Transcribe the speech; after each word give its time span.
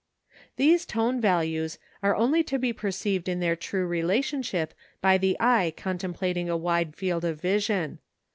These 0.55 0.87
tone 0.87 1.21
values 1.21 1.77
are 2.01 2.15
only 2.15 2.41
to 2.45 2.57
be 2.57 2.73
perceived 2.73 3.29
in 3.29 3.39
their 3.39 3.55
true 3.55 3.85
relationship 3.85 4.73
by 4.99 5.19
the 5.19 5.37
eye 5.39 5.75
contemplating 5.77 6.49
a 6.49 6.57
wide 6.57 6.95
field 6.95 7.23
of 7.23 7.39
vision. 7.39 7.99